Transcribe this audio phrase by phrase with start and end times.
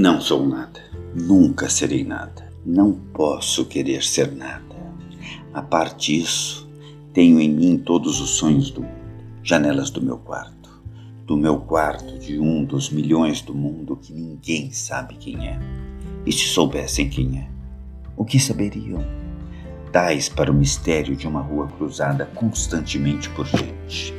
[0.00, 0.80] Não sou nada.
[1.14, 2.50] Nunca serei nada.
[2.64, 4.74] Não posso querer ser nada.
[5.52, 6.66] A parte disso,
[7.12, 8.94] tenho em mim todos os sonhos do mundo,
[9.42, 10.82] janelas do meu quarto,
[11.26, 15.60] do meu quarto de um dos milhões do mundo que ninguém sabe quem é.
[16.24, 17.50] E se soubessem quem é,
[18.16, 19.04] o que saberiam?
[19.92, 24.14] Tais para o mistério de uma rua cruzada constantemente por gente,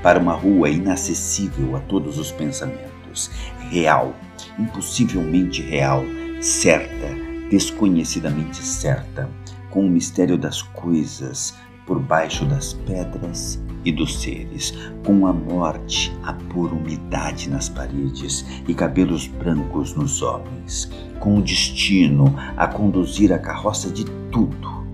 [0.00, 3.32] para uma rua inacessível a todos os pensamentos,
[3.68, 4.14] real,
[4.58, 6.04] impossivelmente real,
[6.40, 7.08] certa,
[7.50, 9.28] desconhecidamente certa,
[9.70, 11.54] com o mistério das coisas
[11.86, 14.72] por baixo das pedras e dos seres,
[15.04, 21.42] com a morte a pôr umidade nas paredes e cabelos brancos nos homens, com o
[21.42, 24.86] destino a conduzir a carroça de tudo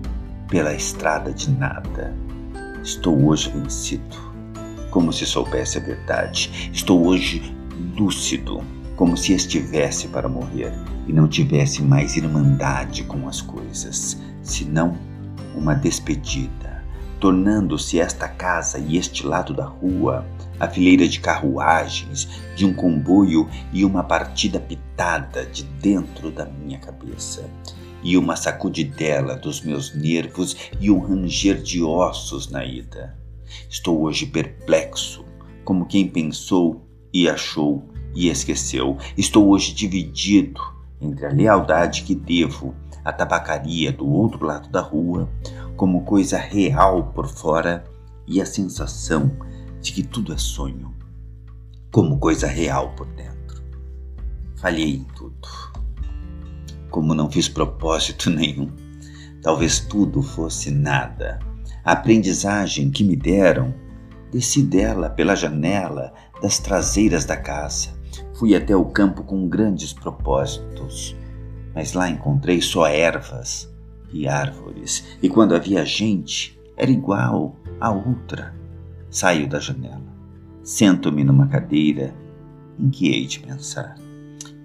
[0.49, 2.13] pela estrada de nada.
[2.83, 4.17] Estou hoje vencido,
[4.89, 6.69] como se soubesse a verdade.
[6.73, 7.55] Estou hoje
[7.95, 8.61] lúcido,
[9.01, 10.71] como se estivesse para morrer
[11.07, 14.95] e não tivesse mais irmandade com as coisas, senão
[15.55, 16.85] uma despedida,
[17.19, 20.23] tornando-se esta casa e este lado da rua
[20.59, 26.77] a fileira de carruagens, de um comboio e uma partida pitada de dentro da minha
[26.77, 27.49] cabeça,
[28.03, 33.17] e uma sacudidela dos meus nervos e um ranger de ossos na ida.
[33.67, 35.25] Estou hoje perplexo,
[35.65, 38.97] como quem pensou e achou e esqueceu.
[39.17, 40.61] Estou hoje dividido
[40.99, 45.29] entre a lealdade que devo à tabacaria do outro lado da rua,
[45.75, 47.83] como coisa real por fora,
[48.27, 49.31] e a sensação
[49.81, 50.95] de que tudo é sonho,
[51.91, 53.63] como coisa real por dentro.
[54.55, 55.47] Falhei em tudo.
[56.91, 58.71] Como não fiz propósito nenhum,
[59.41, 61.39] talvez tudo fosse nada.
[61.83, 63.73] A aprendizagem que me deram,
[64.31, 68.00] desci dela pela janela das traseiras da casa
[68.33, 71.15] Fui até o campo com grandes propósitos,
[71.73, 73.71] mas lá encontrei só ervas
[74.11, 78.53] e árvores, e quando havia gente, era igual a outra.
[79.09, 80.11] Saio da janela,
[80.63, 82.13] sento-me numa cadeira
[82.79, 83.95] em que hei de pensar.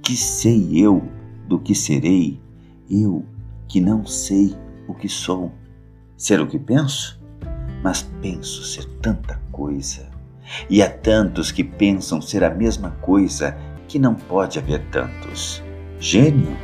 [0.03, 1.03] Que sei eu
[1.49, 2.41] do que serei,
[2.89, 3.25] eu
[3.69, 5.53] que não sei o que sou?
[6.17, 7.21] Ser o que penso?
[7.83, 10.16] Mas penso ser tanta coisa
[10.69, 13.57] e há tantos que pensam ser a mesma coisa
[13.89, 15.62] que não pode haver tantos.
[15.99, 16.57] Gênio?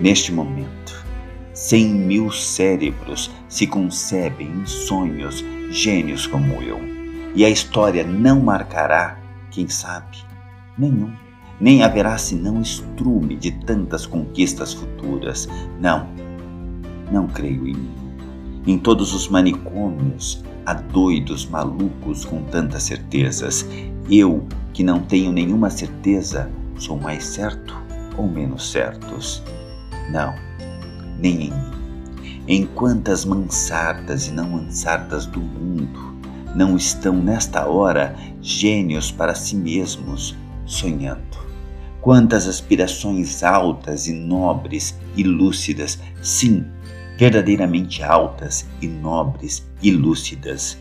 [0.00, 1.04] Neste momento,
[1.52, 6.78] cem mil cérebros se concebem em sonhos gênios como eu.
[7.34, 9.18] E a história não marcará,
[9.50, 10.18] quem sabe,
[10.76, 11.12] nenhum.
[11.58, 15.48] Nem haverá senão estrume de tantas conquistas futuras.
[15.80, 16.06] Não,
[17.10, 17.94] não creio em mim.
[18.66, 23.64] Em todos os manicômios Há doidos malucos com tantas certezas.
[24.10, 27.74] Eu, que não tenho nenhuma certeza, sou mais certo
[28.18, 29.44] ou menos certos?
[30.10, 30.34] Não,
[31.20, 31.76] nem em mim.
[32.48, 36.16] Em quantas mansardas e não mansardas do mundo
[36.54, 41.46] não estão nesta hora gênios para si mesmos sonhando?
[42.00, 46.64] Quantas aspirações altas e nobres e lúcidas, sim,
[47.16, 50.78] verdadeiramente altas e nobres e lúcidas,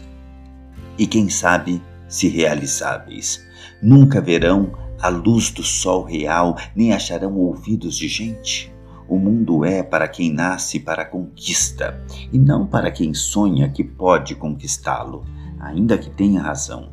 [0.98, 3.46] e quem sabe se realizáveis.
[3.82, 8.74] Nunca verão a luz do sol real, nem acharão ouvidos de gente.
[9.08, 12.02] O mundo é para quem nasce para a conquista,
[12.32, 15.24] e não para quem sonha que pode conquistá-lo,
[15.60, 16.90] ainda que tenha razão.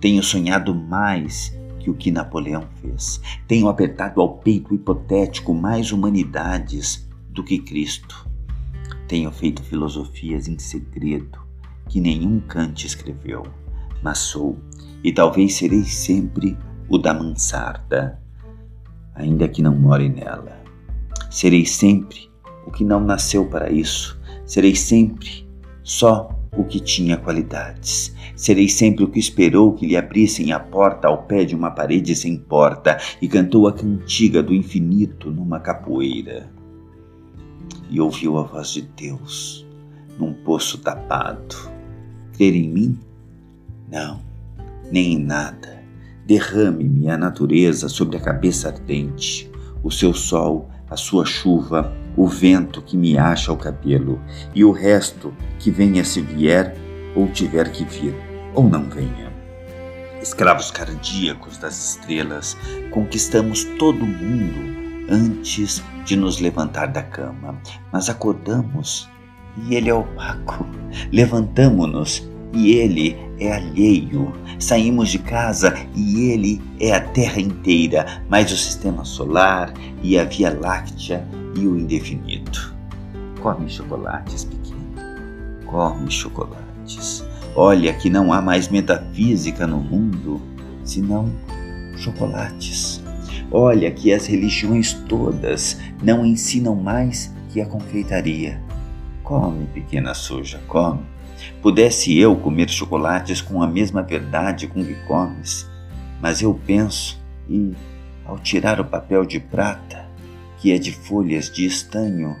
[0.00, 3.20] Tenho sonhado mais que o que Napoleão fez.
[3.48, 8.29] Tenho apertado ao peito hipotético mais humanidades do que Cristo.
[9.10, 11.40] Tenho feito filosofias em segredo
[11.88, 13.42] que nenhum Kant escreveu,
[14.04, 14.56] mas sou
[15.02, 16.56] e talvez serei sempre
[16.88, 18.22] o da mansarda,
[19.12, 20.62] ainda que não more nela.
[21.28, 22.30] Serei sempre
[22.64, 24.16] o que não nasceu para isso.
[24.46, 25.44] Serei sempre
[25.82, 28.14] só o que tinha qualidades.
[28.36, 32.14] Serei sempre o que esperou que lhe abrissem a porta ao pé de uma parede
[32.14, 36.59] sem porta e cantou a cantiga do infinito numa capoeira
[37.90, 39.66] e ouviu a voz de Deus
[40.18, 41.56] num poço tapado.
[42.34, 42.98] Crer em mim?
[43.90, 44.20] Não,
[44.90, 45.82] nem em nada.
[46.26, 49.50] Derrame-me a natureza sobre a cabeça ardente,
[49.82, 54.20] o seu sol, a sua chuva, o vento que me acha o cabelo,
[54.54, 56.76] e o resto que venha se vier
[57.16, 58.14] ou tiver que vir,
[58.54, 59.30] ou não venha.
[60.22, 62.56] Escravos cardíacos das estrelas,
[62.90, 64.79] conquistamos todo o mundo
[65.10, 67.60] antes de nos levantar da cama,
[67.92, 69.08] mas acordamos
[69.68, 70.64] e ele é opaco.
[71.12, 74.32] Levantamo-nos e ele é alheio.
[74.58, 79.72] Saímos de casa e ele é a Terra inteira, mais o sistema solar
[80.02, 82.74] e a Via Láctea e o indefinido.
[83.40, 84.80] Come chocolates, pequeno.
[85.66, 87.24] Come chocolates.
[87.56, 90.40] Olha que não há mais metafísica no mundo
[90.84, 91.30] senão
[91.96, 92.99] chocolates.
[93.52, 98.62] Olha que as religiões todas não ensinam mais que a confeitaria.
[99.24, 101.00] Come, pequena suja, come.
[101.60, 105.68] Pudesse eu comer chocolates com a mesma verdade com que comes,
[106.20, 107.72] mas eu penso e,
[108.24, 110.06] ao tirar o papel de prata,
[110.58, 112.36] que é de folhas de estanho,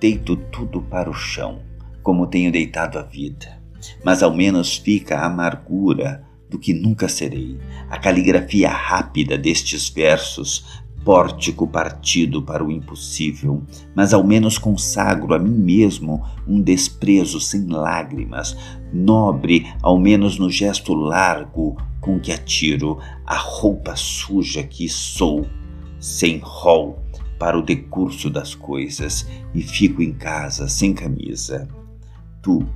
[0.00, 1.60] deito tudo para o chão,
[2.02, 3.58] como tenho deitado a vida.
[4.04, 7.58] Mas ao menos fica a amargura do que nunca serei,
[7.90, 13.62] a caligrafia rápida destes versos, pórtico partido para o impossível,
[13.94, 18.56] mas ao menos consagro a mim mesmo um desprezo sem lágrimas,
[18.92, 25.46] nobre ao menos no gesto largo com que atiro a roupa suja que sou,
[25.98, 27.02] sem rol
[27.38, 31.68] para o decurso das coisas e fico em casa sem camisa.
[32.42, 32.66] Tu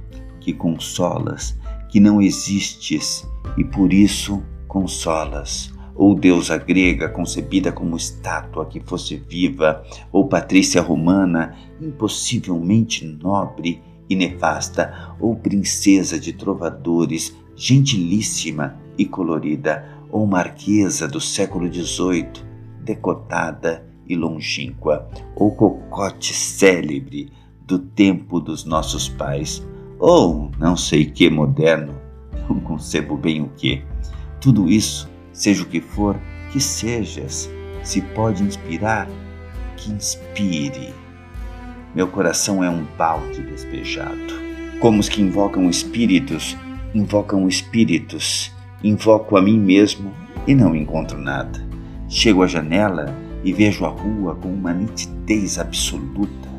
[0.41, 1.59] que consolas,
[1.93, 5.71] que não existes e por isso consolas.
[5.94, 14.17] Ou deusa grega concebida como estátua que fosse viva, ou patrícia romana impossivelmente nobre e
[14.17, 22.43] nefasta, ou princesa de trovadores gentilíssima e colorida, ou marquesa do século XVIII,
[22.83, 27.31] decotada e longínqua, ou cocote célebre
[27.61, 29.62] do tempo dos nossos pais,
[30.02, 31.94] ou não sei que moderno,
[32.49, 33.82] não concebo bem o que.
[34.40, 36.20] Tudo isso Seja o que for,
[36.50, 37.50] que sejas,
[37.82, 39.08] se pode inspirar,
[39.76, 40.93] que inspire.
[41.94, 44.43] Meu coração é um balde despejado.
[44.78, 46.56] Como os que invocam espíritos,
[46.94, 48.52] invocam espíritos,
[48.84, 50.12] invoco a mim mesmo
[50.46, 51.66] e não encontro nada.
[52.10, 56.51] Chego à janela e vejo a rua com uma nitidez absoluta.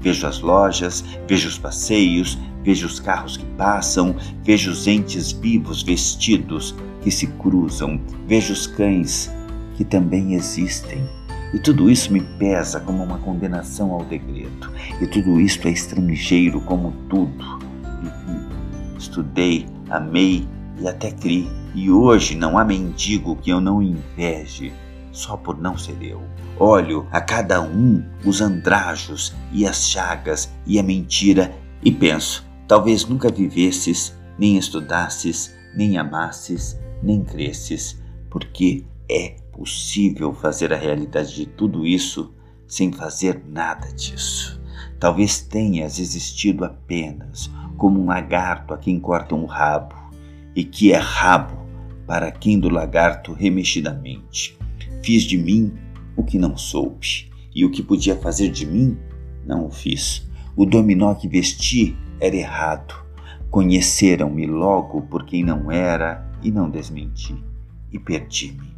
[0.00, 5.82] Vejo as lojas, vejo os passeios, vejo os carros que passam, vejo os entes vivos
[5.82, 9.30] vestidos, que se cruzam, vejo os cães
[9.76, 11.02] que também existem.
[11.52, 14.70] E tudo isso me pesa como uma condenação ao degredo.
[15.00, 17.58] E tudo isto é estrangeiro como tudo.
[18.00, 18.46] Vivi,
[18.98, 20.46] estudei, amei
[20.80, 21.48] e até criei.
[21.74, 24.72] E hoje não há mendigo que eu não inveje,
[25.12, 26.22] só por não ser eu.
[26.58, 33.04] Olho a cada um os andrajos e as chagas e a mentira e penso: talvez
[33.06, 41.46] nunca vivesses, nem estudasses, nem amasses, nem cresces, porque é possível fazer a realidade de
[41.46, 42.32] tudo isso
[42.66, 44.60] sem fazer nada disso.
[44.98, 49.94] Talvez tenhas existido apenas como um lagarto a quem cortam o rabo,
[50.54, 51.66] e que é rabo
[52.06, 54.59] para quem do lagarto remexidamente.
[55.02, 55.72] Fiz de mim
[56.16, 58.96] o que não soube, e o que podia fazer de mim,
[59.46, 60.28] não o fiz.
[60.56, 62.94] O dominó que vesti era errado.
[63.50, 67.34] Conheceram-me logo por quem não era e não desmenti,
[67.92, 68.70] e perdi-me.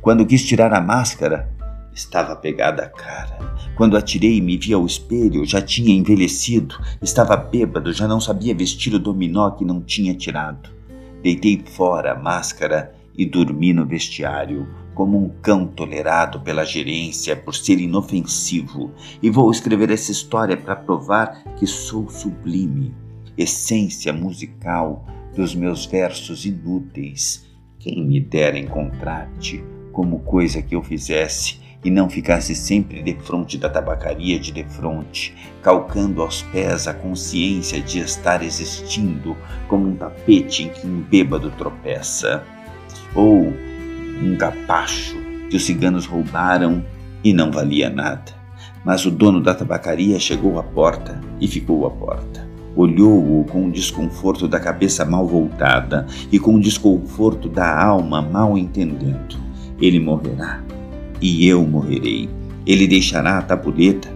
[0.00, 1.54] Quando quis tirar a máscara,
[1.94, 3.38] estava pegada a cara.
[3.76, 8.54] Quando atirei e me vi ao espelho, já tinha envelhecido, estava bêbado, já não sabia
[8.54, 10.70] vestir o dominó que não tinha tirado.
[11.22, 14.66] Deitei fora a máscara e dormi no vestiário,
[14.96, 18.90] como um cão tolerado pela gerência por ser inofensivo,
[19.22, 22.94] e vou escrever essa história para provar que sou sublime,
[23.36, 25.04] essência musical
[25.36, 27.46] dos meus versos inúteis.
[27.78, 29.62] Quem me dera encontrar-te
[29.92, 36.22] como coisa que eu fizesse e não ficasse sempre defronte da tabacaria de defronte, calcando
[36.22, 39.36] aos pés a consciência de estar existindo
[39.68, 42.42] como um tapete em que um bêbado tropeça,
[43.14, 43.52] ou
[44.22, 45.16] um capacho
[45.50, 46.84] que os ciganos roubaram
[47.22, 48.34] e não valia nada.
[48.84, 52.46] Mas o dono da tabacaria chegou à porta e ficou à porta
[52.76, 58.56] olhou-o com o desconforto da cabeça mal voltada e com o desconforto da alma mal
[58.56, 59.38] entendendo.
[59.80, 60.62] Ele morrerá
[61.20, 62.28] e eu morrerei.
[62.66, 64.08] Ele deixará a tabuleta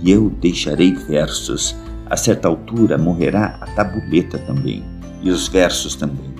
[0.00, 1.76] e eu deixarei versos.
[2.08, 4.84] A certa altura morrerá a tabuleta também
[5.22, 6.35] e os versos também.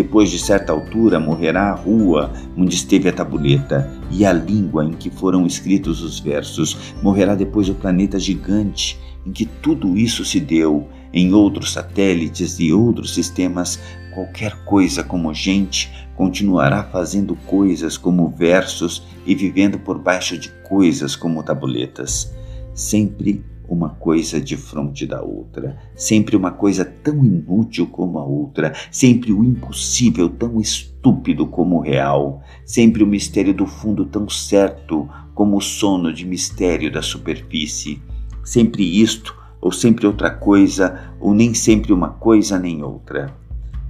[0.00, 4.92] Depois de certa altura morrerá a rua onde esteve a tabuleta e a língua em
[4.92, 6.94] que foram escritos os versos.
[7.02, 12.72] Morrerá depois o planeta gigante em que tudo isso se deu em outros satélites e
[12.72, 13.78] outros sistemas,
[14.14, 21.14] qualquer coisa como gente continuará fazendo coisas como versos e vivendo por baixo de coisas
[21.14, 22.32] como tabuletas.
[22.72, 28.72] Sempre uma coisa de fronte da outra, sempre uma coisa tão inútil como a outra,
[28.90, 35.08] sempre o impossível tão estúpido como o real, sempre o mistério do fundo tão certo
[35.32, 38.02] como o sono de mistério da superfície,
[38.44, 43.32] sempre isto ou sempre outra coisa, ou nem sempre uma coisa nem outra.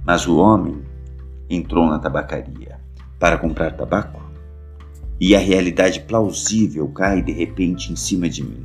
[0.05, 0.79] Mas o homem
[1.49, 2.79] entrou na tabacaria
[3.17, 4.21] para comprar tabaco
[5.19, 8.63] e a realidade plausível cai de repente em cima de mim.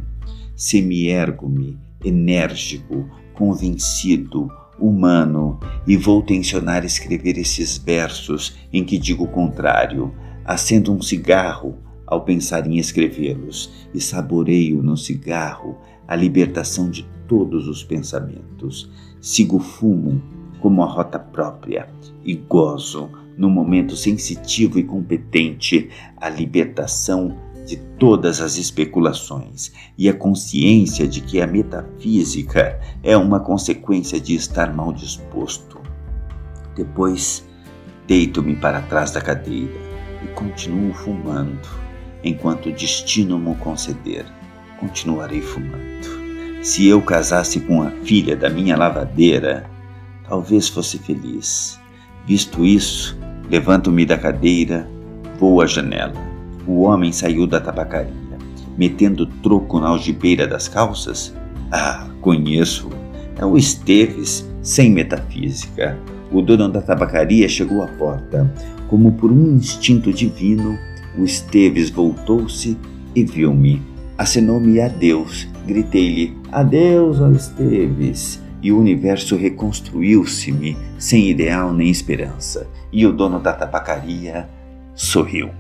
[0.57, 10.15] Semi-ergo-me, enérgico, convencido, humano, e vou tensionar escrever esses versos em que digo o contrário.
[10.45, 15.77] Acendo um cigarro ao pensar em escrevê-los e saboreio no cigarro
[16.09, 18.91] a libertação de todos os pensamentos.
[19.21, 20.23] Sigo o fumo
[20.61, 21.89] como a rota própria
[22.25, 27.37] e gozo, no momento sensitivo e competente, a libertação
[27.67, 34.35] de todas as especulações e a consciência de que a metafísica é uma consequência de
[34.35, 35.81] estar mal disposto.
[36.77, 37.45] Depois,
[38.07, 39.75] deito-me para trás da cadeira
[40.23, 41.69] e continuo fumando,
[42.23, 44.25] enquanto o destino me conceder.
[44.79, 46.63] Continuarei fumando.
[46.63, 49.69] Se eu casasse com a filha da minha lavadeira,
[50.29, 51.81] talvez fosse feliz.
[52.27, 53.19] Visto isso,
[53.51, 54.89] levanto-me da cadeira,
[55.39, 56.36] vou à janela
[56.67, 58.11] o homem saiu da tabacaria,
[58.77, 61.35] metendo troco na algibeira das calças?
[61.71, 62.91] Ah, conheço.
[63.39, 65.99] É o Esteves, sem metafísica.
[66.31, 68.53] O dono da tabacaria chegou à porta.
[68.89, 70.79] Como por um instinto divino,
[71.19, 72.77] o Esteves voltou-se
[73.15, 73.81] e viu-me.
[74.19, 75.47] Acenou-me adeus.
[75.67, 78.43] Gritei-lhe: Adeus, ó Esteves!
[78.63, 82.67] E o universo reconstruiu-se-me sem ideal nem esperança.
[82.93, 84.49] E o dono da tabacaria
[84.95, 85.51] sorriu.